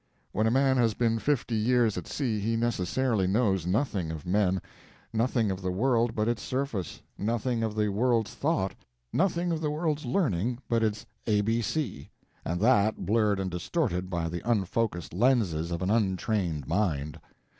When 0.31 0.47
a 0.47 0.49
man 0.49 0.77
has 0.77 0.95
been 0.95 1.19
fifty 1.19 1.53
years 1.53 1.95
at 1.95 2.07
sea 2.07 2.39
he 2.39 2.55
necessarily 2.55 3.27
knows 3.27 3.67
nothing 3.67 4.09
of 4.09 4.25
men, 4.25 4.59
nothing 5.13 5.51
of 5.51 5.61
the 5.61 5.69
world 5.69 6.15
but 6.15 6.27
its 6.27 6.41
surface, 6.41 7.03
nothing 7.19 7.61
of 7.61 7.75
the 7.75 7.87
world's 7.89 8.33
thought, 8.33 8.73
nothing 9.13 9.51
of 9.51 9.61
the 9.61 9.69
world's 9.69 10.03
learning 10.07 10.57
but 10.67 10.81
it's 10.81 11.05
A 11.27 11.41
B 11.41 11.61
C, 11.61 12.09
and 12.43 12.59
that 12.61 13.05
blurred 13.05 13.39
and 13.39 13.51
distorted 13.51 14.09
by 14.09 14.27
the 14.27 14.41
unfocused 14.43 15.13
lenses 15.13 15.69
of 15.69 15.83
an 15.83 15.91
untrained 15.91 16.67
mind. 16.67 17.19